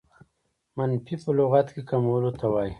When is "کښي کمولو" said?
1.75-2.31